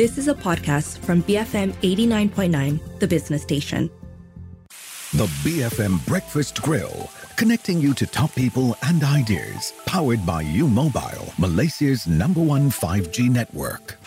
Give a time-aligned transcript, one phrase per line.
[0.00, 3.90] This is a podcast from BFM 89.9, the business station.
[5.12, 9.74] The BFM Breakfast Grill, connecting you to top people and ideas.
[9.84, 13.98] Powered by U Mobile, Malaysia's number one 5G network.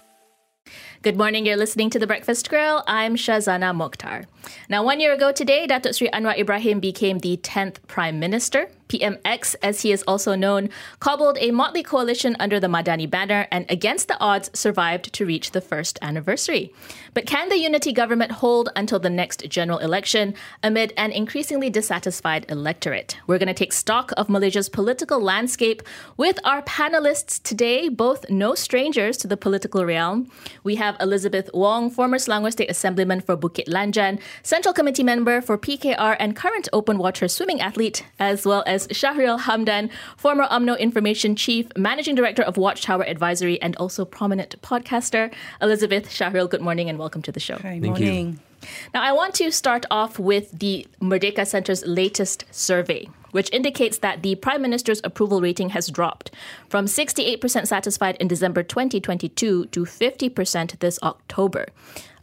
[1.04, 1.46] Good morning.
[1.46, 2.82] You're listening to The Breakfast Grill.
[2.88, 4.26] I'm Shazana Mokhtar.
[4.70, 8.68] Now, one year ago today, Datuk Sri Anwar Ibrahim became the 10th Prime Minister.
[8.88, 13.66] PMX, as he is also known, cobbled a motley coalition under the Madani banner and
[13.70, 16.74] against the odds survived to reach the first anniversary.
[17.14, 22.46] But can the unity government hold until the next general election amid an increasingly dissatisfied
[22.50, 23.18] electorate?
[23.28, 25.84] We're going to take stock of Malaysia's political landscape
[26.18, 30.30] with our panelists today, both no strangers to the political realm.
[30.64, 35.58] We have Elizabeth Wong, former Selangor State Assemblyman for Bukit Lanjan, Central Committee member for
[35.58, 41.36] PKR, and current open water swimming athlete, as well as Shahril Hamdan, former UMNO Information
[41.36, 45.34] Chief, Managing Director of Watchtower Advisory, and also prominent podcaster.
[45.62, 47.56] Elizabeth Shahril, good morning and welcome to the show.
[47.56, 48.30] Hi, Thank morning.
[48.62, 48.70] You.
[48.94, 54.24] Now, I want to start off with the Merdeka Centre's latest survey, which indicates that
[54.24, 56.32] the Prime Minister's approval rating has dropped
[56.70, 61.68] from 68% satisfied in December 2022 to 50% this October.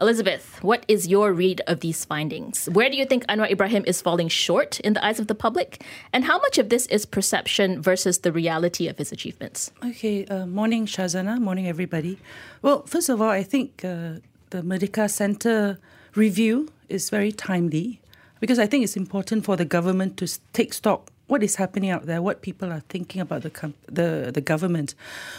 [0.00, 2.67] Elizabeth, what is your read of these findings?
[2.72, 5.84] Where do you think Anwar Ibrahim is falling short in the eyes of the public?
[6.12, 9.72] And how much of this is perception versus the reality of his achievements?
[9.84, 11.39] Okay, uh, morning, Shazana.
[11.39, 12.19] Morning, everybody.
[12.62, 15.78] Well, first of all, I think uh, the Merdeka Center
[16.14, 18.00] review is very timely
[18.41, 22.06] because I think it's important for the government to take stock what is happening out
[22.06, 24.94] there, what people are thinking about the the the government.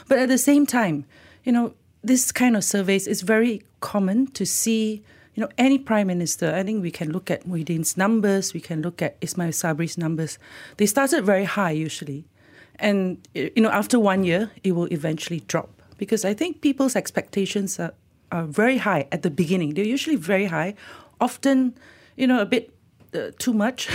[0.08, 1.06] But at the same time,
[1.44, 5.04] you know, this kind of surveys is very common to see.
[5.36, 6.54] You know, any prime minister.
[6.54, 8.54] I think we can look at Muhyiddin's numbers.
[8.54, 10.38] We can look at Ismail Sabri's numbers.
[10.76, 12.26] They started very high usually,
[12.80, 17.80] and you know, after one year, it will eventually drop because I think people's expectations
[17.80, 17.94] are
[18.32, 19.74] are very high at the beginning.
[19.74, 20.76] They're usually very high,
[21.20, 21.76] often,
[22.16, 22.72] you know, a bit
[23.14, 23.90] uh, too much.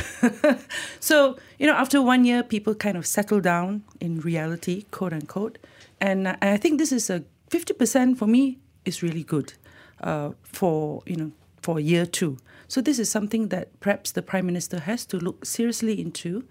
[1.00, 5.58] so, you know, after one year, people kind of settle down in reality, quote unquote.
[6.00, 9.54] And, I think this is a 50% for me is really good
[10.00, 11.32] uh, for, you know,
[11.62, 12.38] for year two.
[12.68, 16.44] So this is something that perhaps the Prime Minister has to look seriously into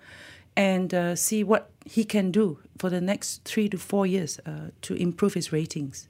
[0.55, 4.69] and uh, see what he can do for the next three to four years uh,
[4.81, 6.07] to improve his ratings.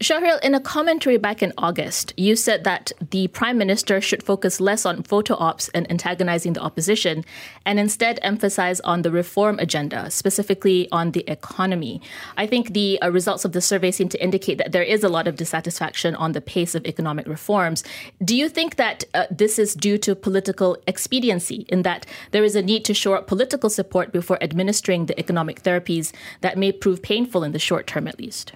[0.00, 4.60] Shahril, in a commentary back in August, you said that the Prime Minister should focus
[4.60, 7.24] less on photo ops and antagonizing the opposition
[7.64, 12.02] and instead emphasize on the reform agenda, specifically on the economy.
[12.36, 15.08] I think the uh, results of the survey seem to indicate that there is a
[15.08, 17.84] lot of dissatisfaction on the pace of economic reforms.
[18.22, 22.56] Do you think that uh, this is due to political expediency, in that there is
[22.56, 27.00] a need to shore up political support before administering the economic therapies that may prove
[27.00, 28.52] painful in the short term at least?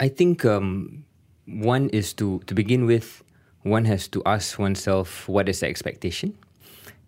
[0.00, 1.04] I think um,
[1.46, 3.22] one is to to begin with,
[3.62, 6.38] one has to ask oneself what is the expectation.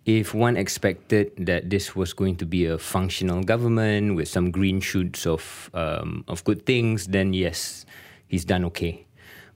[0.07, 4.81] If one expected that this was going to be a functional government with some green
[4.81, 7.87] shoots of um, of good things, then yes,
[8.27, 9.07] he's done okay.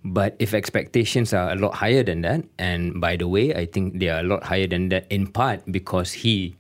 [0.04, 3.98] But if expectations are a lot higher than that, and by the way, I think
[3.98, 6.54] they are a lot higher than that in part because he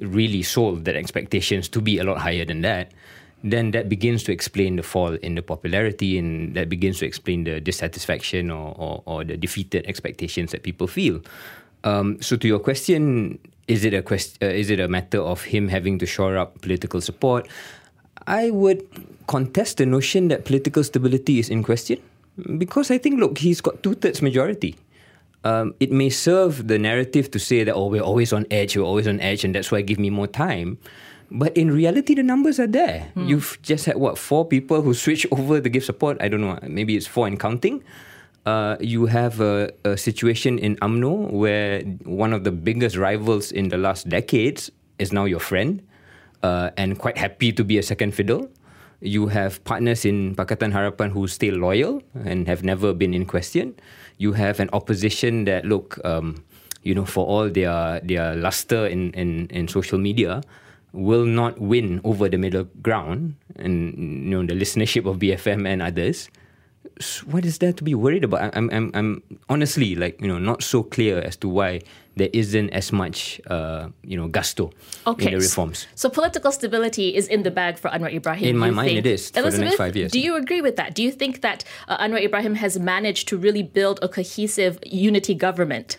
[0.00, 2.90] really sold that expectations to be a lot higher than that,
[3.44, 7.44] then that begins to explain the fall in the popularity and that begins to explain
[7.44, 11.20] the dissatisfaction or, or, or the defeated expectations that people feel.
[11.84, 13.38] Um, so, to your question,
[13.68, 16.62] is it a quest- uh, is it a matter of him having to shore up
[16.62, 17.46] political support?
[18.26, 18.80] I would
[19.26, 22.00] contest the notion that political stability is in question
[22.56, 24.76] because I think, look, he's got two thirds majority.
[25.44, 28.84] Um, it may serve the narrative to say that, oh, we're always on edge, we're
[28.84, 30.78] always on edge, and that's why give me more time.
[31.34, 33.10] But in reality, the numbers are there.
[33.18, 33.26] Hmm.
[33.26, 36.16] You've just had what four people who switch over to give support.
[36.22, 36.56] I don't know.
[36.62, 37.82] Maybe it's four and counting.
[38.46, 43.70] Uh, you have a, a, situation in UMNO where one of the biggest rivals in
[43.70, 45.80] the last decades is now your friend,
[46.42, 48.46] uh, and quite happy to be a second fiddle.
[49.00, 53.74] You have partners in Pakatan Harapan who stay loyal and have never been in question.
[54.18, 56.44] You have an opposition that look, um,
[56.82, 60.44] you know, for all their their luster in in, in social media,
[60.94, 65.82] will not win over the middle ground and you know the listenership of BFM and
[65.82, 66.30] others,
[67.26, 68.56] what is there to be worried about?
[68.56, 71.80] I'm, I'm, I'm honestly like you know not so clear as to why
[72.16, 74.70] there isn't as much uh, you know gusto
[75.06, 75.26] okay.
[75.26, 75.86] in the reforms.
[75.96, 78.48] So political stability is in the bag for Anwar Ibrahim.
[78.48, 78.98] In my mind, think.
[79.00, 80.12] it is Elizabeth, for the next five years.
[80.12, 80.94] Do you agree with that?
[80.94, 85.34] Do you think that uh, Anwar Ibrahim has managed to really build a cohesive unity
[85.34, 85.96] government?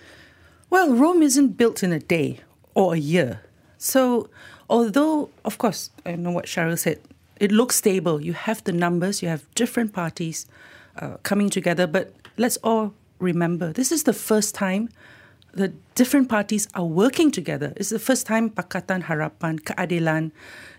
[0.70, 2.40] Well, Rome isn't built in a day
[2.74, 3.42] or a year.
[3.78, 4.30] So
[4.70, 7.00] Although, of course, I know what Shahril said,
[7.40, 8.22] it looks stable.
[8.22, 10.48] You have the numbers, you have different parties
[10.98, 11.88] uh, coming together.
[11.88, 14.90] But let's all remember this is the first time
[15.54, 17.74] the different parties are working together.
[17.78, 20.32] It's the first time Pakatan Harapan, Keadilan,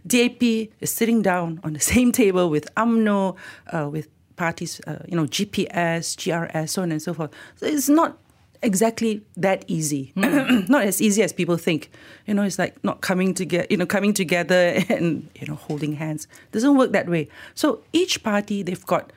[0.06, 3.36] DAP is sitting down on the same table with UMNO,
[3.72, 7.30] uh, with parties, uh, you know, GPS, GRS, so on and so forth.
[7.56, 8.18] So it's not
[8.66, 10.12] exactly that easy.
[10.16, 10.68] Mm.
[10.68, 11.90] not as easy as people think.
[12.26, 15.94] You know, it's like not coming together, you know, coming together and, you know, holding
[15.94, 16.26] hands.
[16.48, 17.28] It doesn't work that way.
[17.54, 19.12] So each party, they've got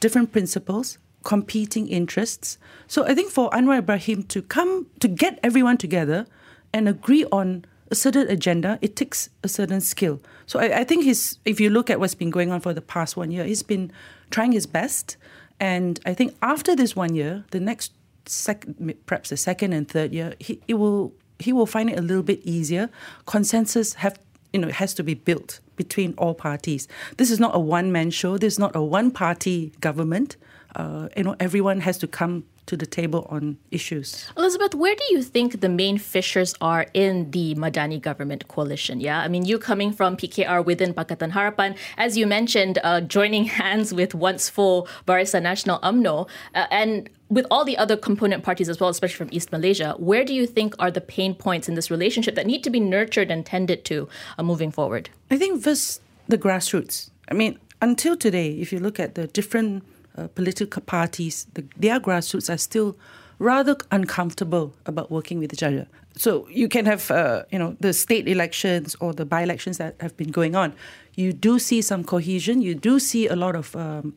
[0.00, 2.58] different principles, competing interests.
[2.86, 6.26] So I think for Anwar Ibrahim to come to get everyone together
[6.72, 10.20] and agree on a certain agenda, it takes a certain skill.
[10.46, 12.82] So I, I think he's, if you look at what's been going on for the
[12.82, 13.92] past one year, he's been
[14.30, 15.16] trying his best.
[15.60, 17.92] And I think after this one year, the next
[18.26, 18.66] sec-
[19.06, 22.40] perhaps the second and third year, he, will he will find it a little bit
[22.44, 22.90] easier.
[23.26, 24.18] Consensus have
[24.52, 26.86] you know has to be built between all parties.
[27.16, 28.38] This is not a one man show.
[28.38, 30.36] This is not a one party government.
[30.76, 34.30] Uh, you know, everyone has to come to the table on issues.
[34.36, 39.00] Elizabeth, where do you think the main fissures are in the Madani government coalition?
[39.00, 43.44] Yeah, I mean, you coming from PKR within Pakatan Harapan, as you mentioned, uh, joining
[43.44, 48.68] hands with once full Barisan Nasional UMNO, uh, and with all the other component parties
[48.68, 51.74] as well, especially from East Malaysia, where do you think are the pain points in
[51.74, 54.08] this relationship that need to be nurtured and tended to
[54.38, 55.10] uh, moving forward?
[55.30, 57.10] I think first the grassroots.
[57.30, 59.84] I mean, until today, if you look at the different
[60.16, 62.96] uh, political parties, the, their grassroots are still
[63.38, 65.86] rather uncomfortable about working with each other.
[66.16, 70.16] So you can have, uh, you know, the state elections or the by-elections that have
[70.16, 70.72] been going on.
[71.14, 72.62] You do see some cohesion.
[72.62, 74.14] You do see a lot of um,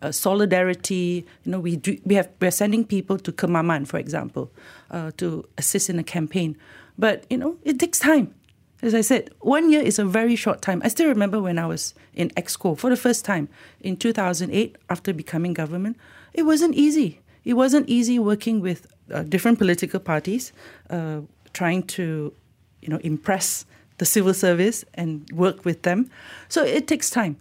[0.00, 1.26] uh, solidarity.
[1.44, 4.52] You know, we do, we have we're sending people to Kemaman, for example,
[4.90, 6.56] uh, to assist in a campaign.
[6.96, 8.34] But you know, it takes time.
[8.82, 10.80] As I said, one year is a very short time.
[10.84, 13.48] I still remember when I was in Exco for the first time
[13.80, 15.98] in 2008 after becoming government.
[16.32, 17.20] It wasn't easy.
[17.44, 20.52] It wasn't easy working with uh, different political parties,
[20.88, 21.20] uh,
[21.52, 22.32] trying to,
[22.80, 23.66] you know, impress
[23.98, 26.10] the civil service and work with them.
[26.48, 27.36] So it takes time.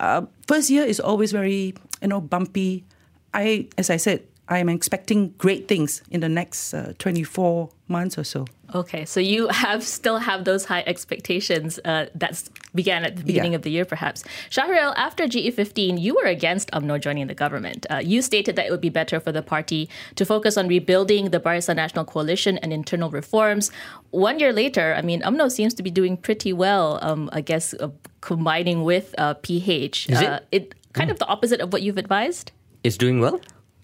[0.00, 2.84] Uh, first year is always very, you know, bumpy.
[3.32, 8.18] I, as I said, I am expecting great things in the next uh, 24 months
[8.18, 8.46] or so.
[8.74, 12.42] Okay, so you have still have those high expectations uh, that
[12.74, 13.56] began at the beginning yeah.
[13.56, 14.24] of the year, perhaps.
[14.50, 17.86] Shahril, after GE15, you were against UMNO joining the government.
[17.90, 21.30] Uh, you stated that it would be better for the party to focus on rebuilding
[21.30, 23.70] the Barisan Nasional Coalition and internal reforms.
[24.10, 27.72] One year later, I mean, UMNO seems to be doing pretty well, um, I guess,
[27.74, 30.08] uh, combining with PH.
[30.08, 30.28] Is it?
[30.28, 31.12] Uh, it kind mm.
[31.12, 32.50] of the opposite of what you've advised?
[32.82, 33.40] It's doing well?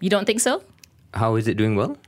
[0.07, 0.63] You don't think so?
[1.19, 1.99] How is it doing well?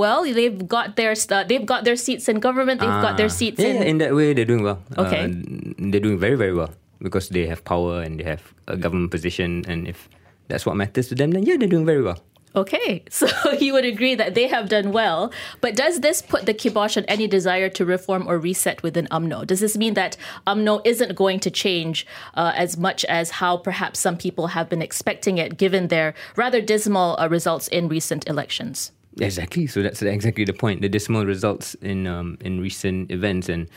[0.00, 2.80] Well, they've got their uh, they've got their seats in government.
[2.80, 3.38] They've got their ah.
[3.40, 3.82] seats yeah, in.
[3.82, 4.80] in that way, they're doing well.
[4.96, 6.72] Okay, uh, they're doing very very well
[7.04, 10.08] because they have power and they have a government position, and if
[10.48, 12.16] that's what matters to them, then yeah, they're doing very well.
[12.56, 16.54] Okay, so you would agree that they have done well, but does this put the
[16.54, 19.46] kibosh on any desire to reform or reset within UMNO?
[19.46, 20.16] Does this mean that
[20.46, 24.82] UMNO isn't going to change uh, as much as how perhaps some people have been
[24.82, 28.92] expecting it, given their rather dismal uh, results in recent elections?
[29.20, 29.66] Exactly.
[29.66, 30.80] So that's exactly the point.
[30.80, 33.68] The dismal results in um, in recent events, and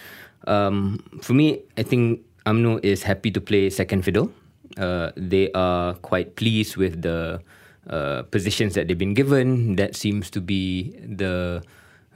[0.47, 4.31] um, for me, I think UMNO is happy to play second fiddle.
[4.77, 7.41] Uh, they are quite pleased with the
[7.89, 9.75] uh, positions that they've been given.
[9.75, 11.63] That seems to be the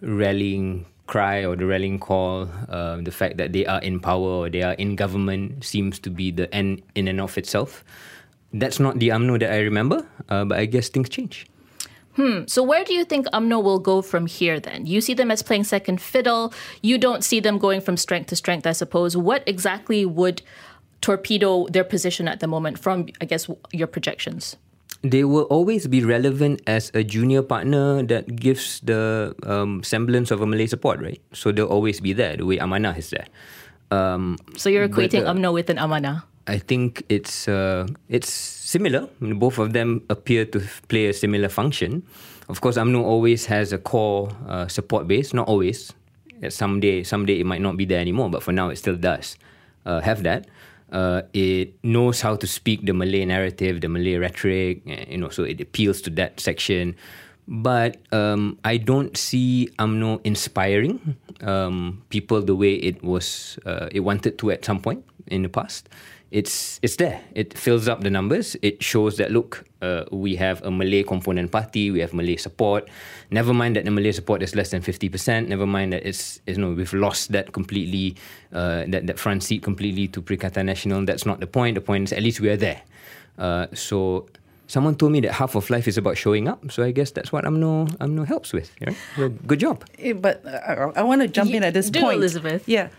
[0.01, 2.49] rallying cry or the rallying call.
[2.69, 6.09] Uh, the fact that they are in power or they are in government seems to
[6.09, 7.83] be the end in and of itself.
[8.53, 11.45] That's not the UMNO that I remember, uh, but I guess things change.
[12.15, 12.43] Hmm.
[12.47, 14.85] So where do you think UMNO will go from here then?
[14.85, 16.53] You see them as playing second fiddle.
[16.81, 19.17] You don't see them going from strength to strength, I suppose.
[19.17, 20.41] What exactly would
[21.01, 24.55] torpedo their position at the moment from, I guess, your projections?
[25.11, 30.41] They will always be relevant as a junior partner that gives the um, semblance of
[30.41, 31.21] a Malay support, right?
[31.33, 33.27] So they'll always be there, the way Amanah is there.
[33.91, 36.23] Um, so you're equating but, uh, UMNO with an Amanah?
[36.47, 39.09] I think it's uh, it's similar.
[39.19, 42.03] Both of them appear to play a similar function.
[42.49, 45.33] Of course, UMNO always has a core uh, support base.
[45.33, 45.93] Not always.
[46.49, 49.37] Someday, someday it might not be there anymore, but for now, it still does
[49.85, 50.45] uh, have that
[50.95, 55.27] uh, it knows how to speak the Malay narrative, the Malay rhetoric, eh, you know,
[55.27, 56.95] so it appeals to that section.
[57.47, 63.99] But um, I don't see UMNO inspiring um, people the way it was, uh, it
[63.99, 65.89] wanted to at some point in the past
[66.35, 67.17] it's it's there.
[67.33, 68.57] It fills up the numbers.
[68.61, 71.91] It shows that look, uh, we have a Malay component party.
[71.91, 72.89] We have Malay support.
[73.31, 75.47] Never mind that the Malay support is less than fifty percent.
[75.47, 78.15] Never mind that it's, it's you know we've lost that completely,
[78.51, 81.05] uh, that that front seat completely to Perikatan Nasional.
[81.05, 81.75] That's not the point.
[81.75, 82.81] The point is at least we are there.
[83.39, 84.27] Uh, so
[84.67, 86.59] someone told me that half of life is about showing up.
[86.71, 88.71] So I guess that's what UMNO UMNO helps with.
[88.81, 88.97] Right?
[89.17, 89.85] Well, good job.
[89.99, 92.17] Eh, But uh, I, I want to jump in at this do, point.
[92.17, 92.67] Elizabeth.
[92.67, 92.89] Yeah.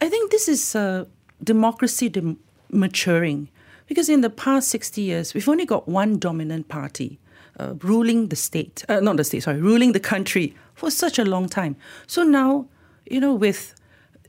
[0.00, 1.04] I think this is uh,
[1.42, 2.38] democracy dem-
[2.76, 3.48] maturing
[3.86, 7.18] because in the past 60 years, we've only got one dominant party
[7.58, 11.24] uh, ruling the state, uh, not the state, sorry, ruling the country for such a
[11.24, 11.76] long time.
[12.06, 12.66] So now,
[13.08, 13.74] you know, with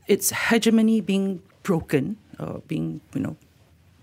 [0.06, 3.36] its hegemony being broken or being, you know,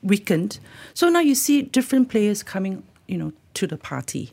[0.04, 0.60] weakened.
[0.94, 4.32] So now you see different players coming, you know, to the party.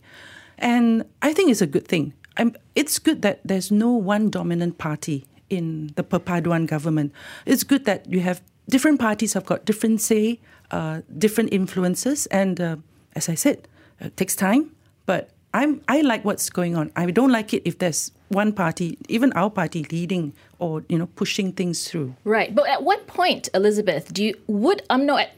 [0.58, 2.12] And I think it's a good thing.
[2.36, 7.12] I'm, it's good that there's no one dominant party in the Perpaduan government.
[7.46, 10.40] It's good that you have different parties have got different say,
[10.70, 12.76] uh, different influences, and uh,
[13.14, 13.68] as I said,
[14.00, 14.70] it takes time.
[15.06, 16.90] But I'm I like what's going on.
[16.96, 21.06] I don't like it if there's one party, even our party, leading or you know
[21.06, 22.14] pushing things through.
[22.24, 22.54] Right.
[22.54, 25.32] But at what point, Elizabeth, do you would UMNO at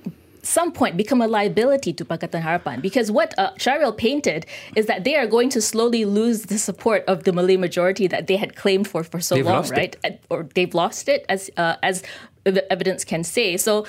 [0.44, 2.80] some point become a liability to Pakatan Harapan?
[2.82, 4.46] Because what uh, Shahril painted
[4.76, 8.26] is that they are going to slowly lose the support of the Malay majority that
[8.26, 9.96] they had claimed for for so They've long, lost it.
[10.04, 10.20] right?
[10.30, 12.02] Or they've lost it, as uh, as
[12.44, 13.56] the evidence can say.
[13.56, 13.86] So.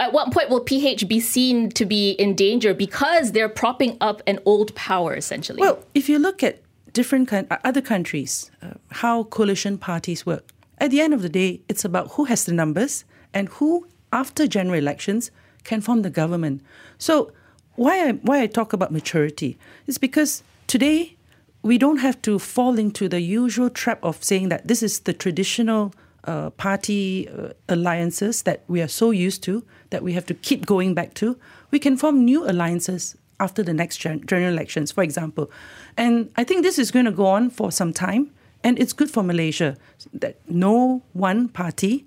[0.00, 4.22] At what point will PH be seen to be in danger because they're propping up
[4.26, 5.60] an old power, essentially?
[5.60, 10.50] Well, if you look at different coun- uh, other countries, uh, how coalition parties work,
[10.78, 14.48] at the end of the day, it's about who has the numbers and who, after
[14.48, 15.30] general elections,
[15.64, 16.62] can form the government.
[16.98, 17.32] So,
[17.76, 21.16] why I, why I talk about maturity is because today
[21.62, 25.12] we don't have to fall into the usual trap of saying that this is the
[25.12, 25.92] traditional
[26.24, 30.66] uh, party uh, alliances that we are so used to that we have to keep
[30.66, 31.36] going back to.
[31.70, 35.50] We can form new alliances after the next gen- general elections, for example.
[35.96, 38.30] And I think this is going to go on for some time,
[38.62, 39.76] and it's good for Malaysia
[40.12, 42.06] that no one party,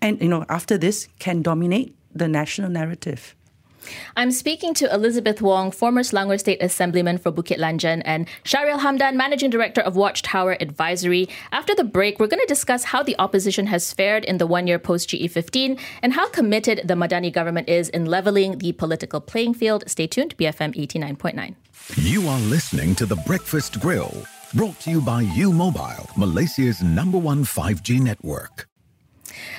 [0.00, 3.34] and you know, after this, can dominate the national narrative.
[4.16, 9.14] I'm speaking to Elizabeth Wong, former Selangor State Assemblyman for Bukit Lanjan, and Shahril Hamdan,
[9.14, 11.28] Managing Director of Watchtower Advisory.
[11.52, 14.66] After the break, we're going to discuss how the opposition has fared in the one
[14.66, 19.54] year post GE15 and how committed the Madani government is in leveling the political playing
[19.54, 19.84] field.
[19.86, 21.54] Stay tuned, BFM 89.9.
[21.96, 27.18] You are listening to The Breakfast Grill, brought to you by U Mobile, Malaysia's number
[27.18, 28.68] one 5G network.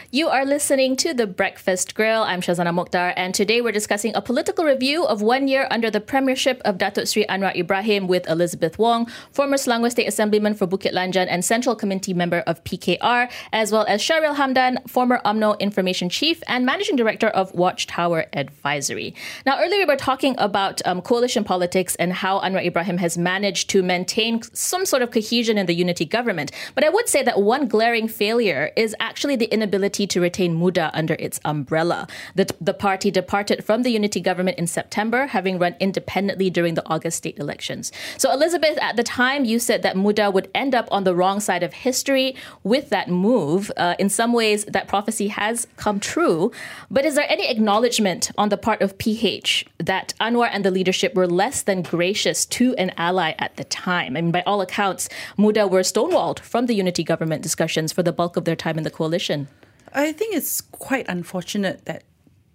[0.09, 2.23] You are listening to The Breakfast Grill.
[2.23, 5.99] I'm Shazana Mokhtar, and today we're discussing a political review of one year under the
[5.99, 10.93] premiership of Datuk Sri Anwar Ibrahim with Elizabeth Wong, former Selangor State Assemblyman for Bukit
[10.93, 16.07] Lanjan and Central Committee member of PKR, as well as Shahril Hamdan, former UMNO Information
[16.07, 19.13] Chief and Managing Director of Watchtower Advisory.
[19.45, 23.69] Now, earlier we were talking about um, coalition politics and how Anwar Ibrahim has managed
[23.71, 26.53] to maintain some sort of cohesion in the unity government.
[26.75, 30.91] But I would say that one glaring failure is actually the inability to retain Muda
[30.93, 32.07] under its umbrella.
[32.35, 36.85] The, the party departed from the unity government in September, having run independently during the
[36.87, 37.91] August state elections.
[38.17, 41.39] So, Elizabeth, at the time, you said that Muda would end up on the wrong
[41.39, 43.71] side of history with that move.
[43.77, 46.51] Uh, in some ways, that prophecy has come true.
[46.91, 51.15] But is there any acknowledgement on the part of PH that Anwar and the leadership
[51.15, 54.17] were less than gracious to an ally at the time?
[54.17, 58.11] I mean, by all accounts, Muda were stonewalled from the unity government discussions for the
[58.11, 59.47] bulk of their time in the coalition.
[59.93, 62.03] I think it's quite unfortunate that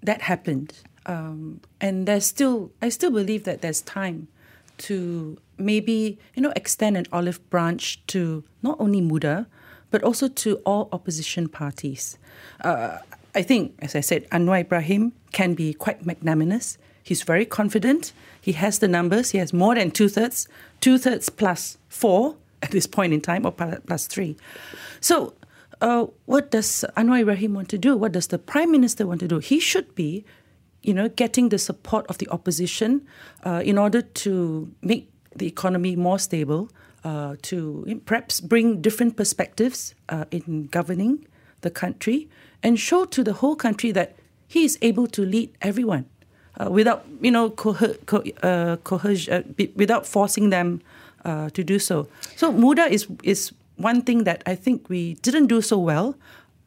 [0.03, 0.75] that happened,
[1.07, 4.29] um, and there's still I still believe that there's time
[4.79, 9.47] to maybe you know extend an olive branch to not only Muda
[9.93, 12.19] but also to all opposition parties.
[12.63, 12.99] Uh,
[13.35, 16.79] I think, as I said, Anwar Ibrahim can be quite magnanimous.
[17.03, 18.13] He's very confident.
[18.41, 19.31] He has the numbers.
[19.31, 20.49] He has more than two thirds,
[20.81, 24.37] two thirds plus four at this point in time, or plus three.
[25.01, 25.35] So
[25.83, 27.97] uh, what does Anwar Ibrahim want to do?
[27.97, 29.39] What does the prime minister want to do?
[29.39, 30.25] He should be,
[30.83, 33.07] you know, getting the support of the opposition
[33.45, 34.33] uh, in order to
[34.81, 36.71] make the economy more stable,
[37.05, 41.27] uh, to perhaps bring different perspectives uh, in governing
[41.63, 42.29] the country,
[42.63, 44.15] and show to the whole country that
[44.47, 46.05] he is able to lead everyone
[46.61, 48.23] uh, without, you know, cohe- co-
[48.85, 50.81] cohe- be- without forcing them
[51.25, 52.09] to do so.
[52.37, 56.15] So Muda is is one thing that I think we didn't do so well.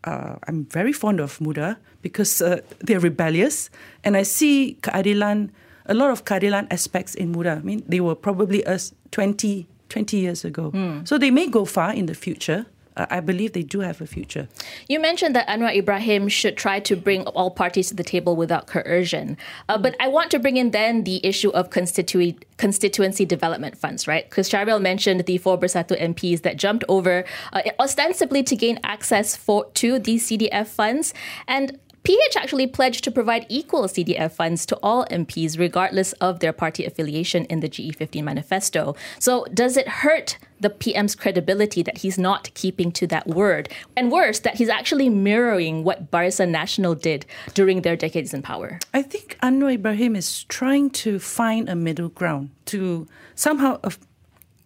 [0.03, 3.72] Uh, I'm very fond of Muda because uh, they're rebellious,
[4.03, 5.50] and I see keadilan,
[5.88, 7.53] a lot of keadilan aspects in Muda.
[7.57, 10.69] I mean, they were probably us 20, 20 years ago.
[11.05, 12.67] So they may go far in the future.
[12.97, 14.47] I believe they do have a future.
[14.87, 18.67] You mentioned that Anwar Ibrahim should try to bring all parties to the table without
[18.67, 19.37] coercion.
[19.67, 24.07] Uh, but I want to bring in then the issue of constitu- constituency development funds,
[24.07, 24.29] right?
[24.29, 29.35] Because Shahril mentioned the four Bersatu MPs that jumped over uh, ostensibly to gain access
[29.35, 31.13] for to these CDF funds.
[31.47, 36.53] And PH actually pledged to provide equal CDF funds to all MPs, regardless of their
[36.53, 38.95] party affiliation in the GE15 manifesto.
[39.19, 43.69] So, does it hurt the PM's credibility that he's not keeping to that word?
[43.97, 48.79] And worse, that he's actually mirroring what Barisan Nasional did during their decades in power?
[48.93, 53.89] I think Anwar Ibrahim is trying to find a middle ground to somehow, uh,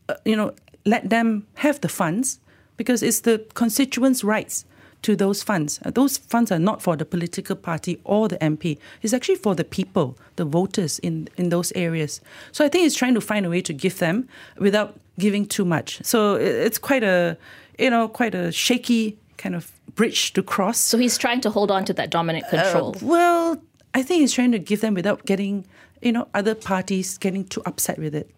[0.10, 0.54] uh, you know,
[0.86, 2.42] let them have the funds
[2.76, 4.66] because it's the constituents' rights
[5.02, 5.80] to those funds.
[5.86, 8.78] Uh, those funds are not for the political party or the MP.
[9.02, 12.22] It's actually for the people, the voters in, in those areas.
[12.52, 14.28] So I think he's trying to find a way to give them
[14.58, 16.04] without giving too much.
[16.04, 17.38] So it's quite a,
[17.78, 20.78] you know, quite a shaky kind of bridge to cross.
[20.78, 22.96] So he's trying to hold on to that dominant uh, control.
[22.96, 23.62] Uh, well,
[23.94, 25.66] I think he's trying to give them without getting,
[26.02, 28.30] you know, other parties getting too upset with it.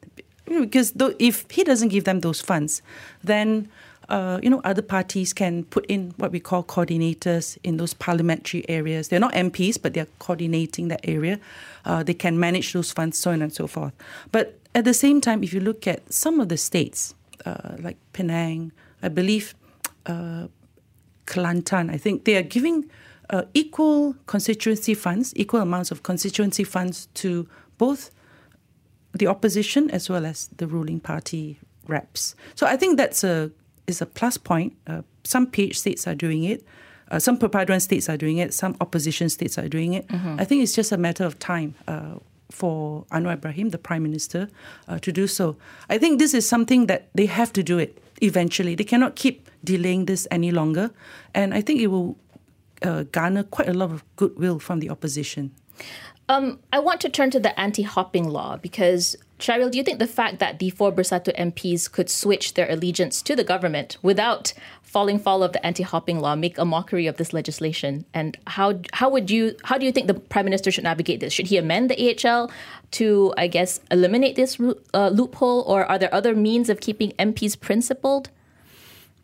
[0.45, 2.81] Because if he doesn't give them those funds,
[3.23, 3.69] then
[4.11, 8.69] uh, you know, other parties can put in what we call coordinators in those parliamentary
[8.69, 9.07] areas.
[9.07, 11.39] They're not MPs, but they're coordinating that area.
[11.85, 13.93] Uh, they can manage those funds, so on and so forth.
[14.33, 17.15] But at the same time, if you look at some of the states,
[17.45, 19.55] uh, like Penang, I believe
[20.05, 20.47] uh,
[21.25, 22.89] Kelantan, I think they are giving
[23.29, 28.11] uh, equal constituency funds, equal amounts of constituency funds to both
[29.13, 32.35] the opposition as well as the ruling party reps.
[32.55, 33.51] So I think that's a
[33.91, 34.71] is a plus point.
[34.87, 36.65] Uh, some PH states are doing it.
[37.11, 38.53] Uh, some perpaduan states are doing it.
[38.53, 40.07] Some opposition states are doing it.
[40.07, 40.39] Mm-hmm.
[40.39, 42.15] I think it's just a matter of time uh,
[42.49, 44.49] for Anwar Ibrahim, the prime minister,
[44.87, 45.57] uh, to do so.
[45.89, 48.75] I think this is something that they have to do it eventually.
[48.75, 50.91] They cannot keep delaying this any longer,
[51.33, 52.17] and I think it will
[52.81, 55.51] uh, garner quite a lot of goodwill from the opposition.
[56.31, 60.07] Um, I want to turn to the anti-hopping law because Shahril, do you think the
[60.07, 65.19] fact that the four Bersatu MPs could switch their allegiance to the government without falling
[65.19, 68.05] foul of the anti-hopping law make a mockery of this legislation?
[68.13, 71.33] And how how would you how do you think the prime minister should navigate this?
[71.33, 72.49] Should he amend the AHL
[72.91, 74.57] to, I guess, eliminate this
[74.93, 78.29] uh, loophole, or are there other means of keeping MPs principled?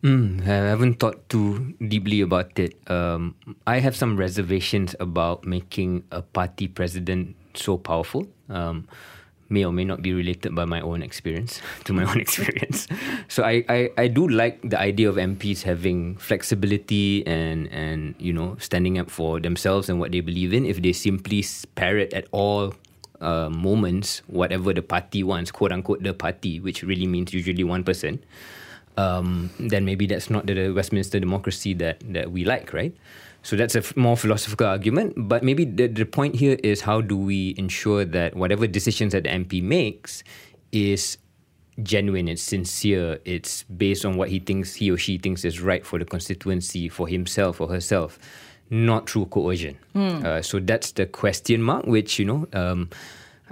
[0.02, 2.78] Mm, I haven't thought too deeply about it.
[2.88, 3.34] Um,
[3.66, 8.28] I have some reservations about making a party president so powerful.
[8.48, 8.86] Um,
[9.50, 12.86] may or may not be related by my own experience to my own experience.
[13.28, 18.32] So I, I, I do like the idea of MPs having flexibility and and you
[18.32, 20.64] know standing up for themselves and what they believe in.
[20.64, 22.74] If they simply parrot at all
[23.20, 27.84] uh, moments whatever the party wants, quote unquote the party, which really means usually one
[27.84, 28.24] person,
[28.98, 32.94] um, then maybe that's not the Westminster democracy that that we like, right?
[33.42, 35.14] So that's a more philosophical argument.
[35.16, 39.22] But maybe the, the point here is how do we ensure that whatever decisions that
[39.22, 40.24] the MP makes
[40.72, 41.16] is
[41.82, 45.86] genuine, it's sincere, it's based on what he thinks, he or she thinks is right
[45.86, 48.18] for the constituency, for himself or herself,
[48.70, 49.78] not through coercion.
[49.94, 50.24] Mm.
[50.24, 52.90] Uh, so that's the question mark, which, you know, um,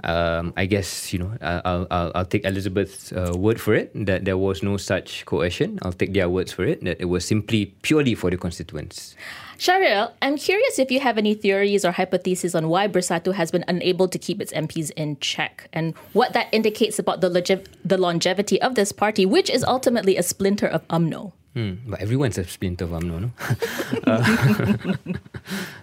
[0.03, 4.25] um, I guess you know I'll I'll, I'll take Elizabeth's uh, word for it that
[4.25, 5.79] there was no such coercion.
[5.81, 9.15] I'll take their words for it that it was simply purely for the constituents.
[9.57, 13.65] Shahril, I'm curious if you have any theories or hypotheses on why Bersatu has been
[13.67, 17.97] unable to keep its MPs in check and what that indicates about the, loge- the
[17.97, 21.33] longevity of this party, which is ultimately a splinter of UMNO.
[21.55, 23.31] Hmm, but everyone's a splinter of UMNO, no?
[24.05, 24.93] uh,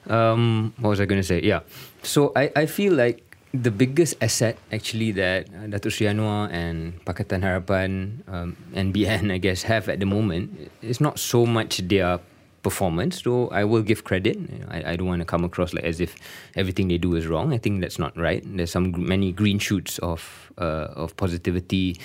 [0.14, 1.42] um, what was I going to say?
[1.42, 1.60] Yeah.
[2.04, 6.98] So I, I feel like the biggest asset actually that uh, Datuk Sri Anwar and
[7.06, 11.78] Pakatan Harapan um, and BN, I guess, have at the moment is not so much
[11.86, 12.18] their
[12.64, 14.36] performance, though I will give credit.
[14.68, 16.16] I, I don't want to come across like as if
[16.56, 17.54] everything they do is wrong.
[17.54, 18.42] I think that's not right.
[18.44, 22.00] There's some many green shoots of uh, of positivity,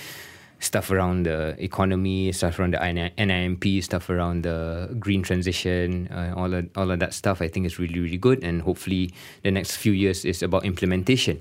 [0.59, 6.53] stuff around the economy, stuff around the NIMP, stuff around the green transition, uh, all
[6.53, 7.41] of, all of that stuff.
[7.41, 11.39] I think is really really good, and hopefully the next few years is about implementation.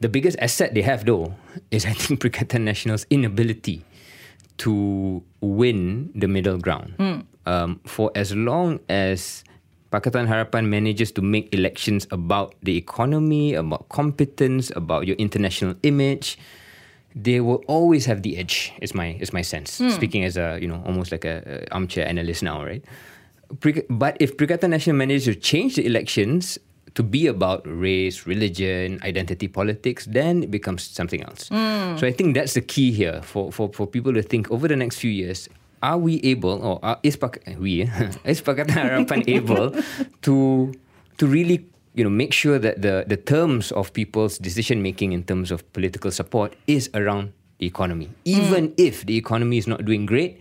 [0.00, 1.34] The biggest asset they have, though,
[1.70, 3.84] is I think Perikatan Nasional's inability
[4.58, 6.94] to win the middle ground.
[6.98, 9.42] Mm um, for as long as
[9.88, 16.36] Pakatan Harapan manages to make elections about the economy, about competence, about your international image,
[17.14, 18.72] they will always have the edge.
[18.80, 19.80] Is my is my sense.
[19.80, 19.92] Mm.
[19.92, 22.84] Speaking as a you know almost like a, a armchair analyst now, right?
[23.88, 26.58] But if Perikatan Nasional manages to change the elections
[26.94, 31.48] to be about race, religion, identity politics, then it becomes something else.
[31.48, 31.98] Mm.
[31.98, 34.76] So I think that's the key here for, for, for people to think over the
[34.76, 35.48] next few years
[35.82, 37.82] are we able or are, is pak we
[38.24, 39.70] is Pakatan Harapan able
[40.22, 40.74] to
[41.18, 41.66] to really
[41.98, 45.66] you know make sure that the the terms of people's decision making in terms of
[45.72, 48.74] political support is around the economy even mm.
[48.78, 50.40] if the economy is not doing great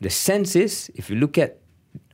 [0.00, 1.58] the sense is if you look at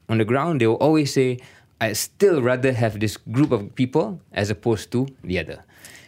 [0.09, 1.39] on the ground they will always say
[1.81, 5.65] I still rather have this group of people as opposed to the other.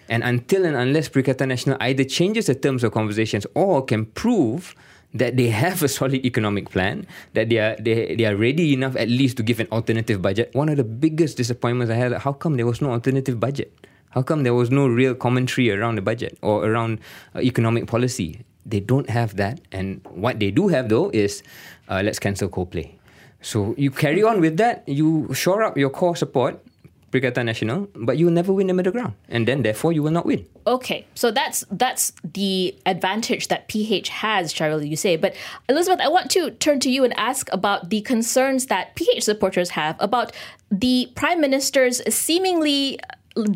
[0.09, 4.75] And until and unless Perikatan Nasional either changes the terms of conversations or can prove
[5.15, 8.97] that they have a solid economic plan, that they are they, they are ready enough
[8.97, 10.55] at least to give an alternative budget.
[10.55, 13.73] One of the biggest disappointments I had, how come there was no alternative budget?
[14.11, 17.01] How come there was no real commentary around the budget or around
[17.35, 18.45] uh, economic policy?
[18.65, 19.61] They don't have that.
[19.73, 21.43] And what they do have though is
[21.89, 22.93] uh, let's cancel Coldplay.
[23.41, 26.61] So you carry on with that, you shore up your core support,
[27.11, 29.15] Perikatan Nasional, but you will never win the middle ground.
[29.29, 30.47] And then therefore you will not win.
[30.67, 35.17] Okay, so that's that's the advantage that PH has, Shahril, you say.
[35.17, 35.35] But
[35.69, 39.71] Elizabeth, I want to turn to you and ask about the concerns that PH supporters
[39.71, 40.33] have about
[40.71, 43.01] the Prime Minister's seemingly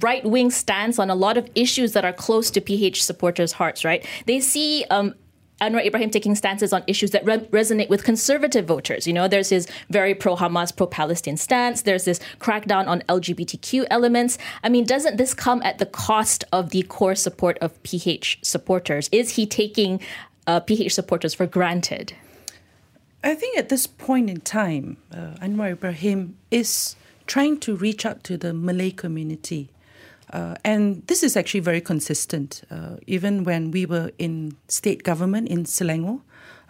[0.00, 3.84] right wing stance on a lot of issues that are close to PH supporters' hearts,
[3.84, 4.06] right?
[4.26, 5.14] They see um,
[5.62, 9.06] Anwar Ibrahim taking stances on issues that re- resonate with conservative voters.
[9.06, 11.82] You know, there's his very pro Hamas, pro Palestine stance.
[11.82, 14.38] There's this crackdown on LGBTQ elements.
[14.64, 19.08] I mean, doesn't this come at the cost of the core support of PH supporters?
[19.12, 20.00] Is he taking
[20.48, 22.14] uh, PH supporters for granted?
[23.22, 26.96] I think at this point in time, uh, Anwar Ibrahim is
[27.28, 29.70] trying to reach out to the Malay community.
[30.32, 32.62] Uh, and this is actually very consistent.
[32.70, 36.20] Uh, even when we were in state government in Selangor,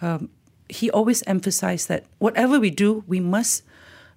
[0.00, 0.28] um,
[0.68, 3.62] he always emphasized that whatever we do, we must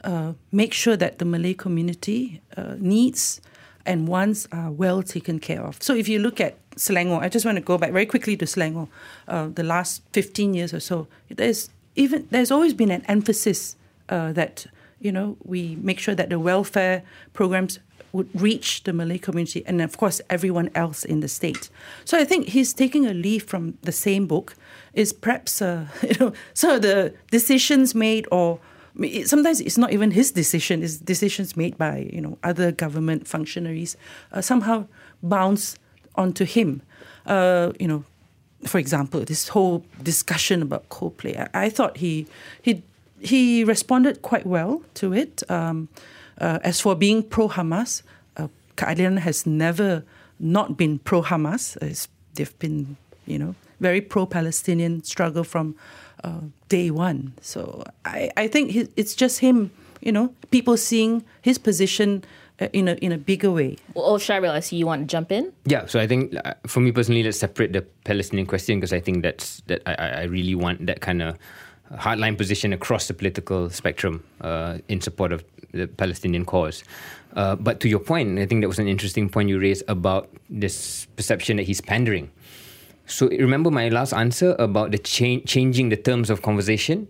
[0.03, 3.41] uh, make sure that the Malay community uh, needs
[3.85, 5.81] and wants are well taken care of.
[5.81, 8.45] So if you look at Selangor, I just want to go back very quickly to
[8.45, 8.87] Selangor.
[9.27, 13.75] Uh, the last 15 years or so, there's even there's always been an emphasis
[14.09, 14.65] uh, that
[14.99, 17.03] you know we make sure that the welfare
[17.33, 17.79] programs
[18.15, 21.69] would reach the Malay community and, of course, everyone else in the state.
[22.05, 24.55] So I think he's taking a leaf from the same book.
[24.93, 28.59] Is perhaps uh, you know some of the decisions made, or
[29.25, 33.97] sometimes it's not even his decision; it's decisions made by you know other government functionaries
[34.31, 34.87] uh, somehow
[35.21, 35.77] bounce
[36.15, 36.81] onto him.
[37.25, 38.05] Uh, you know,
[38.65, 41.37] for example, this whole discussion about Coldplay.
[41.37, 42.25] I, I thought he
[42.61, 42.81] he
[43.19, 45.43] he responded quite well to it.
[45.49, 45.89] Um,
[46.39, 48.03] uh, as for being pro Hamas,
[48.37, 50.03] uh, Keadilan has never
[50.39, 51.77] not been pro Hamas.
[52.33, 55.75] they've been, you know, very pro Palestinian struggle from
[56.23, 57.33] uh, day one.
[57.41, 59.71] So I, I think it's just him,
[60.01, 62.23] you know, people seeing his position
[62.59, 63.77] uh, in a in a bigger way.
[63.93, 65.51] Well, oh, Shahril, I see you want to jump in.
[65.65, 68.99] Yeah, so I think uh, for me personally, let's separate the Palestinian question because I
[68.99, 71.37] think that's that I, I really want that kind of
[71.93, 76.83] hardline position across the political spectrum uh, in support of the Palestinian cause.
[77.35, 80.29] Uh, but to your point, I think that was an interesting point you raised about
[80.49, 82.31] this perception that he's pandering.
[83.07, 87.07] So remember my last answer about the cha- changing the terms of conversation.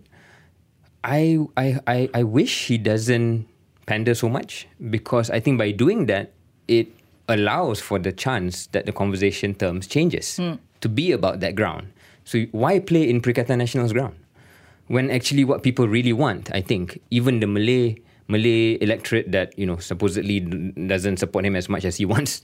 [1.04, 3.46] I, I I I wish he doesn't
[3.86, 6.32] pander so much because I think by doing that
[6.66, 6.88] it
[7.28, 10.58] allows for the chance that the conversation terms changes mm.
[10.80, 11.92] to be about that ground.
[12.24, 14.16] So why play in Perikatan Nasional's ground?
[14.88, 17.96] When actually what people really want, I think, even the Malay
[18.28, 22.42] Malay electorate that you know supposedly doesn't support him as much as he wants.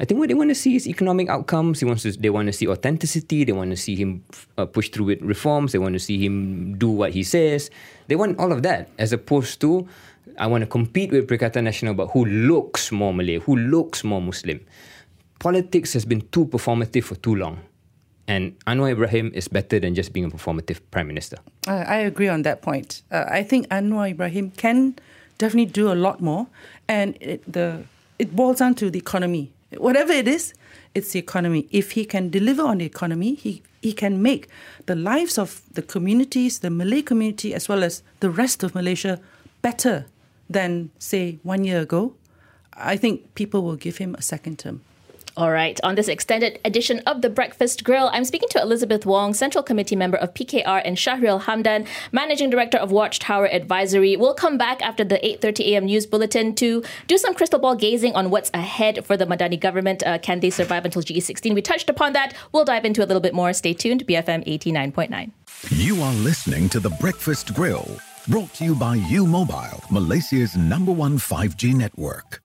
[0.00, 1.80] I think what they want to see is economic outcomes.
[1.80, 3.44] He wants to, they want to see authenticity.
[3.44, 4.24] They want to see him
[4.58, 5.72] uh, push through with reforms.
[5.72, 7.70] They want to see him do what he says.
[8.08, 9.86] They want all of that, as opposed to
[10.38, 14.20] I want to compete with Perikatan Nasional, but who looks more Malay, who looks more
[14.20, 14.60] Muslim.
[15.38, 17.60] Politics has been too performative for too long.
[18.28, 21.38] And Anwar Ibrahim is better than just being a performative prime minister.
[21.66, 23.02] Uh, I agree on that point.
[23.10, 24.94] Uh, I think Anwar Ibrahim can
[25.38, 26.46] definitely do a lot more,
[26.88, 27.84] and it, the
[28.18, 29.52] it boils down to the economy.
[29.76, 30.54] Whatever it is,
[30.94, 31.66] it's the economy.
[31.70, 34.48] If he can deliver on the economy, he he can make
[34.86, 39.18] the lives of the communities, the Malay community, as well as the rest of Malaysia,
[39.62, 40.06] better
[40.48, 42.14] than say one year ago.
[42.74, 44.82] I think people will give him a second term.
[45.34, 45.80] All right.
[45.82, 49.96] On this extended edition of the Breakfast Grill, I'm speaking to Elizabeth Wong, Central Committee
[49.96, 54.14] member of PKR, and Shahril Hamdan, Managing Director of Watchtower Advisory.
[54.16, 55.84] We'll come back after the 8:30 a.m.
[55.86, 60.02] news bulletin to do some crystal ball gazing on what's ahead for the Madani government.
[60.04, 61.54] Uh, can they survive until GE16?
[61.54, 62.34] We touched upon that.
[62.52, 63.52] We'll dive into a little bit more.
[63.54, 64.06] Stay tuned.
[64.06, 65.30] BFM 89.9.
[65.70, 67.88] You are listening to the Breakfast Grill,
[68.28, 72.42] brought to you by U Mobile, Malaysia's number one 5G network.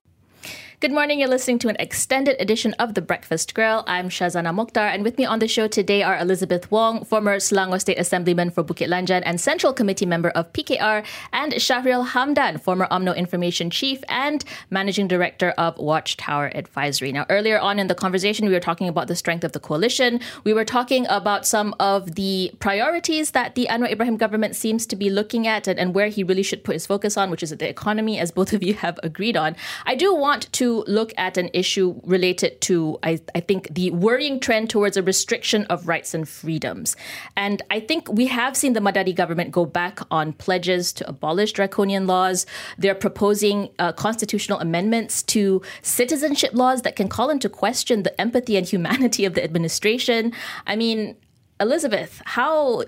[0.79, 1.19] Good morning.
[1.19, 3.83] You're listening to an extended edition of The Breakfast Grill.
[3.87, 7.81] I'm Shazana Mokhtar, and with me on the show today are Elizabeth Wong, former Selangor
[7.81, 12.87] State Assemblyman for Bukit Lanjan and Central Committee member of PKR, and Shahril Hamdan, former
[12.91, 17.11] UMNO Information Chief and Managing Director of Watchtower Advisory.
[17.11, 20.19] Now, earlier on in the conversation, we were talking about the strength of the coalition.
[20.43, 24.95] We were talking about some of the priorities that the Anwar Ibrahim government seems to
[24.95, 27.49] be looking at and, and where he really should put his focus on, which is
[27.49, 29.55] the economy, as both of you have agreed on.
[29.83, 34.39] I do want to look at an issue related to, I, I think, the worrying
[34.39, 36.95] trend towards a restriction of rights and freedoms.
[37.35, 41.53] And I think we have seen the Madani government go back on pledges to abolish
[41.53, 42.45] draconian laws.
[42.77, 48.57] They're proposing uh, constitutional amendments to citizenship laws that can call into question the empathy
[48.57, 50.33] and humanity of the administration.
[50.65, 51.15] I mean,
[51.59, 52.83] Elizabeth, how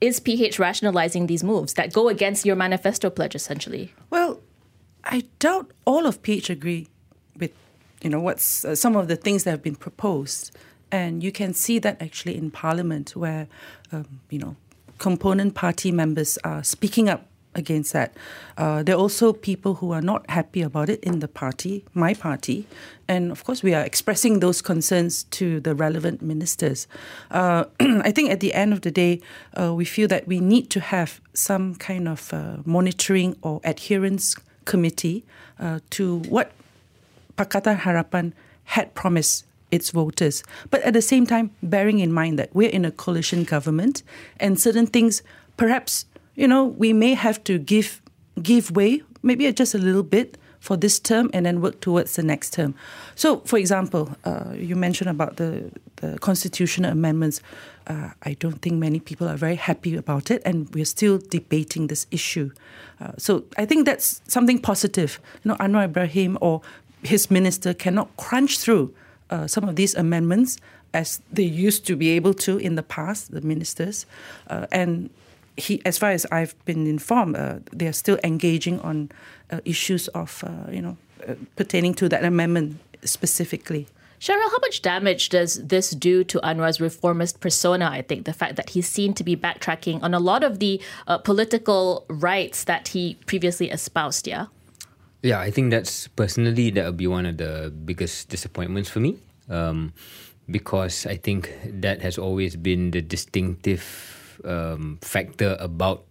[0.00, 3.92] is PH rationalizing these moves that go against your manifesto pledge, essentially?
[4.08, 4.40] Well,
[5.04, 6.88] I doubt all of PH agree
[8.02, 10.56] you know, what's uh, some of the things that have been proposed,
[10.90, 13.46] and you can see that actually in Parliament, where,
[13.92, 14.56] um, you know,
[14.98, 18.14] component party members are speaking up against that.
[18.56, 22.14] Uh, there are also people who are not happy about it in the party, my
[22.14, 22.66] party,
[23.08, 26.86] and of course we are expressing those concerns to the relevant ministers.
[27.30, 29.20] Uh, I think at the end of the day,
[29.60, 34.36] uh, we feel that we need to have some kind of uh, monitoring or adherence
[34.64, 35.24] committee
[35.58, 36.52] uh, to what
[37.40, 38.32] Pakatan Harapan
[38.64, 40.42] had promised its voters.
[40.70, 44.02] But at the same time, bearing in mind that we're in a coalition government
[44.38, 45.22] and certain things,
[45.56, 48.02] perhaps, you know, we may have to give
[48.42, 52.22] give way, maybe just a little bit for this term and then work towards the
[52.22, 52.74] next term.
[53.14, 57.40] So, for example, uh, you mentioned about the, the constitutional amendments.
[57.86, 61.86] Uh, I don't think many people are very happy about it, and we're still debating
[61.86, 62.50] this issue.
[63.00, 65.18] Uh, so, I think that's something positive.
[65.42, 66.60] You know, Anwar Ibrahim or
[67.02, 68.94] his minister cannot crunch through
[69.30, 70.58] uh, some of these amendments
[70.92, 74.06] as they used to be able to in the past, the ministers.
[74.48, 75.10] Uh, and
[75.56, 79.10] he, as far as I've been informed, uh, they are still engaging on
[79.50, 80.96] uh, issues of, uh, you know,
[81.28, 83.86] uh, pertaining to that amendment specifically.
[84.20, 87.88] Shahril, how much damage does this do to Anwar's reformist persona?
[87.90, 90.80] I think the fact that he's seen to be backtracking on a lot of the
[91.06, 94.46] uh, political rights that he previously espoused, yeah?
[95.22, 99.18] Yeah, I think that's personally that would be one of the biggest disappointments for me,
[99.52, 99.92] um,
[100.48, 101.52] because I think
[101.84, 103.84] that has always been the distinctive
[104.44, 106.04] um, factor about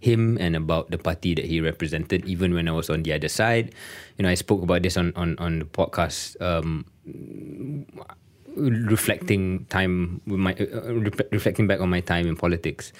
[0.00, 2.26] him and about the party that he represented.
[2.26, 3.70] Even when I was on the other side,
[4.18, 6.34] you know, I spoke about this on on on the podcast.
[6.42, 6.86] Um,
[8.56, 10.92] reflecting time with my uh,
[11.30, 12.92] reflecting back on my time in politics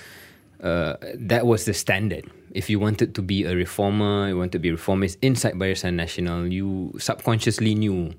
[0.63, 2.31] uh, that was the standard.
[2.53, 6.01] If you wanted to be a reformer, you wanted to be a reformist inside Barisan
[6.01, 8.15] Nasional, you subconsciously knew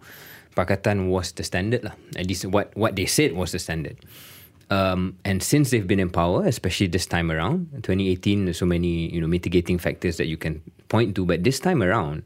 [0.55, 1.83] Pakatan was the standard.
[1.83, 1.93] Lah.
[2.15, 3.97] At least what, what they said was the standard.
[4.69, 9.07] Um, and since they've been in power, especially this time around, 2018, there's so many
[9.13, 11.25] you know mitigating factors that you can point to.
[11.25, 12.23] But this time around,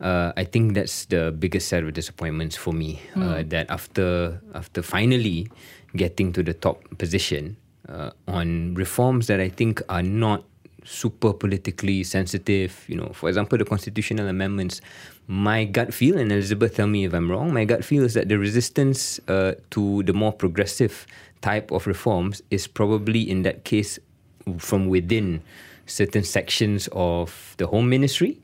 [0.00, 3.00] uh, I think that's the biggest set of disappointments for me.
[3.14, 3.22] Mm.
[3.24, 5.48] Uh, that after after finally
[5.96, 7.56] getting to the top position,
[7.88, 10.44] uh, on reforms that I think are not
[10.84, 12.84] super politically sensitive.
[12.88, 14.80] You know, for example, the constitutional amendments.
[15.26, 17.52] My gut feel, and Elizabeth, tell me if I'm wrong.
[17.52, 21.06] My gut feel is that the resistance uh, to the more progressive
[21.40, 23.98] type of reforms is probably in that case
[24.58, 25.42] from within
[25.86, 28.40] certain sections of the Home Ministry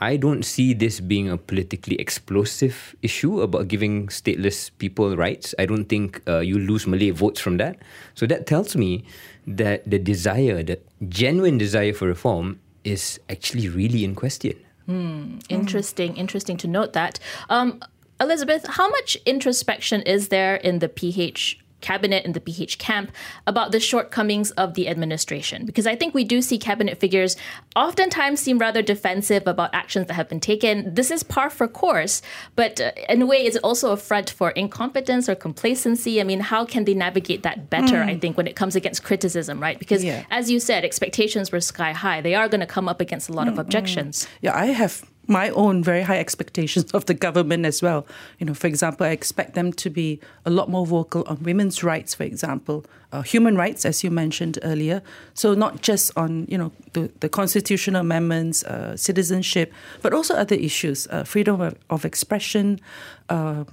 [0.00, 5.54] I don't see this being a politically explosive issue about giving stateless people rights.
[5.58, 7.78] I don't think uh, you lose Malay votes from that.
[8.14, 9.04] So that tells me
[9.46, 14.54] that the desire, the genuine desire for reform, is actually really in question.
[14.86, 15.38] Hmm.
[15.48, 16.18] Interesting, mm.
[16.18, 17.18] interesting to note that.
[17.50, 17.80] Um,
[18.20, 23.12] Elizabeth, how much introspection is there in the PH cabinet and the PH camp
[23.46, 25.66] about the shortcomings of the administration.
[25.66, 27.36] Because I think we do see cabinet figures
[27.76, 30.92] oftentimes seem rather defensive about actions that have been taken.
[30.94, 32.22] This is par for course,
[32.56, 36.20] but uh, in a way, is it also a front for incompetence or complacency?
[36.20, 38.08] I mean, how can they navigate that better, mm.
[38.08, 39.78] I think, when it comes against criticism, right?
[39.78, 40.24] Because yeah.
[40.30, 42.20] as you said, expectations were sky high.
[42.20, 44.28] They are going to come up against a lot mm of objections.
[44.42, 48.06] Yeah, I have my own very high expectations of the government as well.
[48.38, 51.84] You know, for example, I expect them to be a lot more vocal on women's
[51.84, 55.02] rights, for example, uh, human rights, as you mentioned earlier.
[55.34, 60.56] So not just on you know the, the constitutional amendments, uh, citizenship, but also other
[60.56, 62.80] issues, uh, freedom of, of expression,
[63.28, 63.64] uh,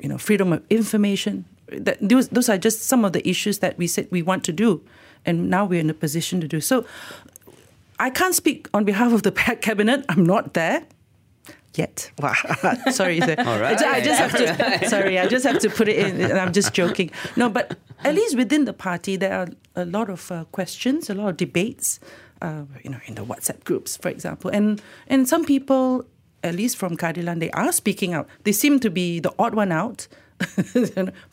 [0.00, 1.44] you know, freedom of information.
[1.68, 4.52] That those, those are just some of the issues that we said we want to
[4.52, 4.82] do,
[5.24, 6.84] and now we're in a position to do so.
[7.98, 10.04] I can't speak on behalf of the cabinet.
[10.08, 10.84] I'm not there.
[11.74, 12.10] yet.
[12.18, 12.32] Wow.
[12.90, 13.20] sorry.
[13.22, 13.78] All right.
[13.82, 14.88] I just have to.
[14.94, 16.20] sorry, I just have to put it in.
[16.20, 17.10] And I'm just joking.
[17.36, 21.14] No, but at least within the party, there are a lot of uh, questions, a
[21.14, 22.00] lot of debates.
[22.42, 26.04] Uh, you know, in the WhatsApp groups, for example, and and some people,
[26.42, 28.28] at least from Keadilan, they are speaking out.
[28.44, 30.06] They seem to be the odd one out,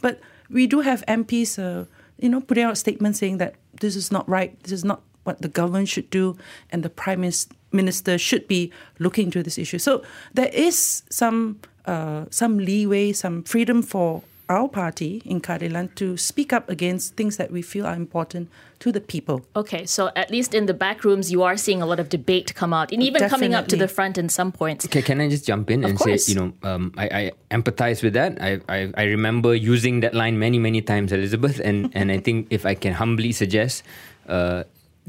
[0.02, 1.86] but we do have MPs, uh,
[2.20, 4.58] you know, putting out statements saying that this is not right.
[4.64, 6.38] This is not what the government should do,
[6.72, 7.24] and the prime
[7.72, 9.80] minister should be looking into this issue.
[9.80, 16.18] So there is some uh, some leeway, some freedom for our party in Keadilan to
[16.18, 19.46] speak up against things that we feel are important to the people.
[19.56, 22.54] Okay, so at least in the back rooms, you are seeing a lot of debate
[22.54, 23.48] come out, and even Definitely.
[23.48, 24.86] coming up to the front in some points.
[24.86, 26.26] Okay, can I just jump in of and course.
[26.26, 28.42] say, you know, um, I, I, empathize with that.
[28.42, 32.48] I, I, I remember using that line many, many times, Elizabeth, and, and I think
[32.50, 33.84] if I can humbly suggest,
[34.28, 34.64] uh,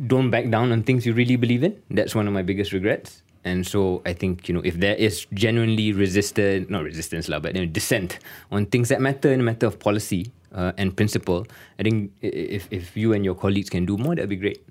[0.06, 1.80] don't back down on things you really believe in.
[1.90, 3.22] That's one of my biggest regrets.
[3.44, 7.54] And so I think, you know, if there is genuinely resistance, not resistance, lah, but
[7.54, 8.18] you know, dissent
[8.50, 11.46] on things that matter in a matter of policy uh, and principle,
[11.78, 14.64] I think if, if you and your colleagues can do more, that'd be great.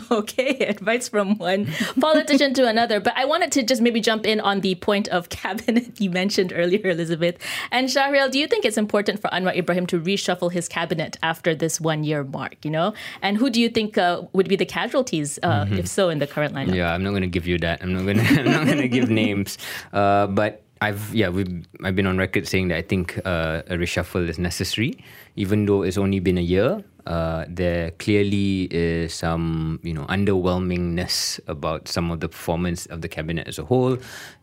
[0.10, 1.66] Okay, advice from one
[2.00, 3.00] politician to another.
[3.00, 6.52] But I wanted to just maybe jump in on the point of cabinet you mentioned
[6.54, 7.36] earlier, Elizabeth.
[7.70, 11.54] And Shahril, do you think it's important for Anwar Ibrahim to reshuffle his cabinet after
[11.54, 12.94] this one year mark, you know?
[13.22, 15.74] And who do you think uh, would be the casualties, uh, mm-hmm.
[15.74, 16.74] if so, in the current lineup?
[16.74, 17.82] Yeah, I'm not going to give you that.
[17.82, 19.58] I'm not going to I'm not going to give names.
[19.92, 23.76] Uh, but I've yeah we I've been on record saying that I think uh, a
[23.76, 24.98] reshuffle is necessary,
[25.34, 26.84] even though it's only been a year.
[27.06, 33.08] Uh, there clearly is some you know underwhelmingness about some of the performance of the
[33.08, 33.96] cabinet as a whole.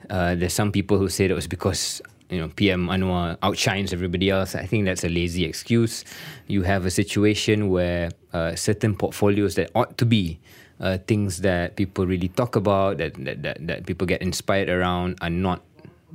[0.10, 3.91] Uh, there's some people who say that it was because you know PM Anwar outshines
[3.91, 4.56] everybody else.
[4.56, 6.06] I think that's a lazy excuse.
[6.47, 10.39] You have a situation where uh, certain portfolios that ought to be
[10.80, 15.17] uh, things that people really talk about, that, that that that people get inspired around,
[15.21, 15.62] are not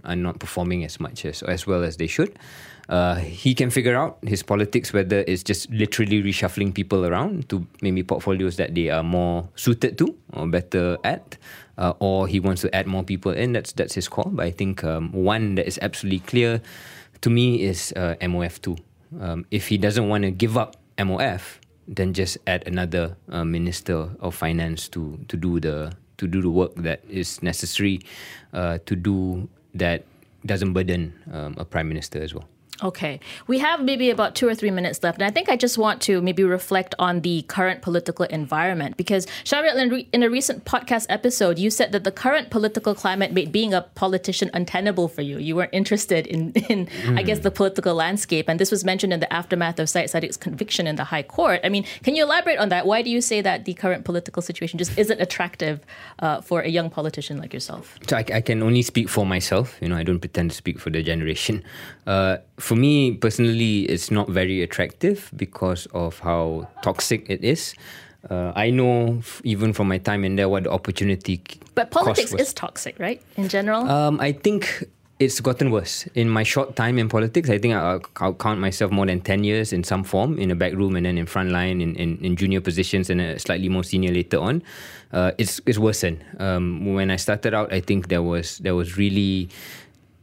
[0.04, 2.38] are not performing as much as as well as they should.
[2.88, 7.66] Uh, he can figure out his politics whether it's just literally reshuffling people around to
[7.82, 11.36] maybe portfolios that they are more suited to or better at,
[11.76, 13.52] uh, or he wants to add more people in.
[13.52, 14.32] That's that's his call.
[14.32, 16.62] But I think um, one that is absolutely clear
[17.20, 18.76] to me is uh, MOF two.
[19.20, 24.08] Um, if he doesn't want to give up MOF, then just add another uh, minister
[24.20, 28.00] of finance to to do the to do the work that is necessary
[28.52, 30.04] uh, to do that
[30.46, 32.48] doesn't burden um, a prime minister as well.
[32.82, 33.18] Okay.
[33.46, 35.20] We have maybe about two or three minutes left.
[35.20, 39.26] And I think I just want to maybe reflect on the current political environment because,
[39.44, 43.74] Shahril, in a recent podcast episode, you said that the current political climate made being
[43.74, 45.38] a politician untenable for you.
[45.38, 47.18] You weren't interested in, in mm.
[47.18, 48.48] I guess, the political landscape.
[48.48, 51.60] And this was mentioned in the aftermath of Syed Saddiq's conviction in the High Court.
[51.64, 52.86] I mean, can you elaborate on that?
[52.86, 55.80] Why do you say that the current political situation just isn't attractive
[56.20, 57.98] uh, for a young politician like yourself?
[58.08, 59.76] So I, I, can only speak for myself.
[59.80, 61.64] You know, I don't pretend to speak for the generation.
[62.06, 67.74] Uh, for me personally, it's not very attractive because of how toxic it is.
[68.28, 71.40] Uh, I know f- even from my time in there what the opportunity.
[71.74, 73.22] But politics is toxic, right?
[73.36, 73.88] In general.
[73.88, 74.84] Um, I think
[75.18, 76.06] it's gotten worse.
[76.14, 79.44] In my short time in politics, I think I'll, I'll, count myself more than 10
[79.44, 82.18] years in some form, in a back room and then in front line, in, in,
[82.18, 84.62] in junior positions and a slightly more senior later on.
[85.12, 86.24] Uh, it's, it's worsened.
[86.38, 89.48] Um, when I started out, I think there was, there was really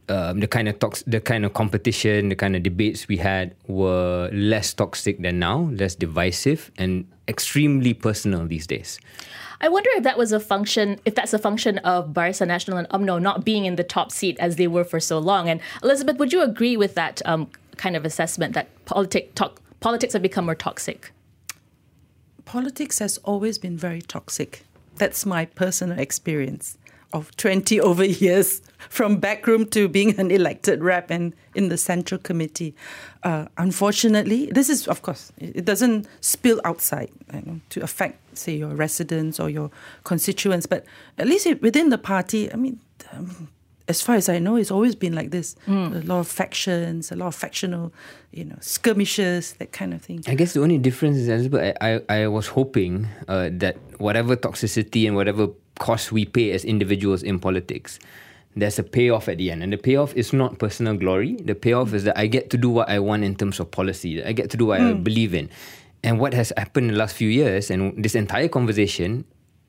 [0.08, 3.54] um, the kind of tox- the kind of competition, the kind of debates we had
[3.66, 9.00] were less toxic than now, less divisive, and extremely personal these days.
[9.60, 12.88] I wonder if that was a function, if that's a function of Barisan Nasional and
[12.90, 15.48] UMNO not being in the top seat as they were for so long.
[15.48, 20.12] And Elizabeth, would you agree with that um, kind of assessment that politic, to- politics
[20.12, 21.10] have become more toxic?
[22.44, 24.62] Politics has always been very toxic.
[24.96, 26.76] That's my personal experience
[27.16, 32.20] of 20 over years from backroom to being an elected rep and in the central
[32.20, 32.74] committee.
[33.22, 38.54] Uh, unfortunately, this is, of course, it doesn't spill outside you know, to affect, say,
[38.54, 39.70] your residents or your
[40.04, 40.84] constituents, but
[41.18, 42.78] at least within the party, I mean,
[43.12, 43.48] um,
[43.88, 45.54] as far as I know, it's always been like this.
[45.66, 46.04] Mm.
[46.04, 47.92] A lot of factions, a lot of factional,
[48.32, 50.24] you know, skirmishes, that kind of thing.
[50.26, 54.36] I guess the only difference is, Elizabeth, I, I, I was hoping uh, that whatever
[54.36, 57.98] toxicity and whatever cost we pay as individuals in politics,
[58.56, 59.62] there's a payoff at the end.
[59.62, 61.36] And the payoff is not personal glory.
[61.36, 64.24] The payoff is that I get to do what I want in terms of policy.
[64.24, 64.88] I get to do what mm.
[64.88, 65.02] I hmm.
[65.02, 65.50] believe in.
[66.02, 69.24] And what has happened in the last few years and this entire conversation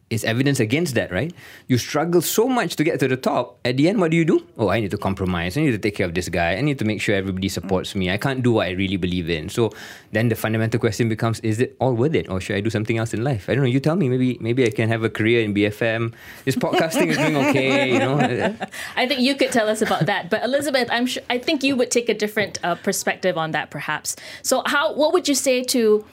[0.10, 1.34] is evidence against that, right?
[1.68, 3.60] You struggle so much to get to the top.
[3.66, 4.46] At the end, what do you do?
[4.58, 5.58] Oh, I need to compromise.
[5.58, 6.56] I need to take care of this guy.
[6.56, 8.10] I need to make sure everybody supports me.
[8.10, 9.50] I can't do what I really believe in.
[9.50, 9.74] So
[10.14, 12.98] then the fundamental question becomes: Is it all worth it, or should I do something
[12.98, 13.50] else in life?
[13.50, 13.70] I don't know.
[13.70, 14.08] You tell me.
[14.08, 16.14] Maybe maybe I can have a career in BFM.
[16.46, 17.92] This podcasting is doing okay.
[17.92, 18.18] You know.
[18.96, 20.30] I think you could tell us about that.
[20.30, 23.72] But Elizabeth, I'm sure I think you would take a different uh, perspective on that,
[23.72, 24.16] perhaps.
[24.42, 24.94] So how?
[24.94, 26.06] What would you say to?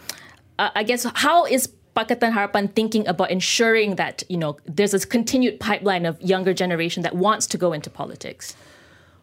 [0.57, 5.05] Uh, I guess how is Pakatan Harapan thinking about ensuring that you know there's this
[5.05, 8.57] continued pipeline of younger generation that wants to go into politics?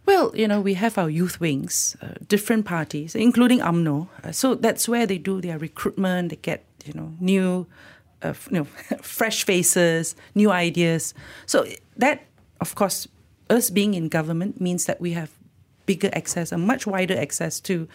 [0.06, 4.08] Well, you know, we have our youth wings, uh, different parties, including UMNO.
[4.24, 6.30] Uh, so that's where they do their recruitment.
[6.30, 7.68] They get you know new,
[8.22, 8.64] uh, you know,
[9.02, 11.14] fresh faces, new ideas.
[11.46, 11.66] So
[11.98, 12.26] that,
[12.60, 13.08] of course,
[13.50, 15.32] us being in government means that we have
[15.86, 17.88] bigger access, a much wider access to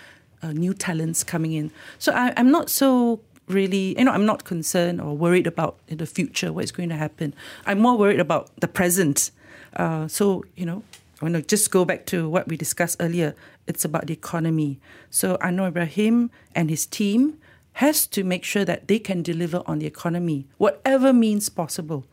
[0.42, 1.70] uh, new talents coming in.
[1.98, 5.98] So I, I'm not so really, you know, I'm not concerned or worried about in
[5.98, 7.34] the future what's going to happen.
[7.64, 9.30] I'm more worried about the present.
[9.74, 10.82] Uh, so, you know,
[11.20, 13.34] I want to just go back to what we discussed earlier.
[13.66, 14.78] It's about the economy.
[15.10, 17.38] So Anwar Ibrahim and his team
[17.74, 22.06] has to make sure that they can deliver on the economy, whatever means possible.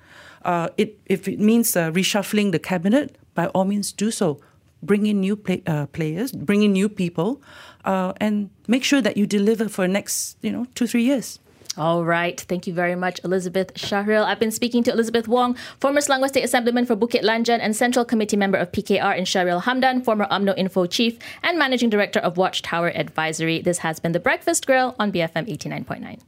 [0.44, 4.40] Uh, it, if it means uh, reshuffling the cabinet, by all means do so.
[4.86, 7.42] Bring in new play, uh, players, bring in new people,
[7.86, 11.40] uh, and make sure that you deliver for the next, you know, two, three years.
[11.76, 12.40] All right.
[12.40, 14.24] Thank you very much, Elizabeth Shahril.
[14.24, 18.06] I've been speaking to Elizabeth Wong, former Selangor State Assemblyman for Bukit Lanjan and Central
[18.06, 22.38] Committee member of PKR, and Shahril Hamdan, former UMNO Info Chief and Managing Director of
[22.38, 23.62] Watchtower Advisory.
[23.62, 26.20] This has been The Breakfast Grill on BFM 89.9.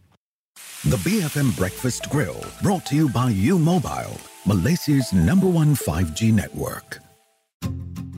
[0.86, 7.05] The BFM Breakfast Grill, brought to you by U Mobile, Malaysia's number one 5G network.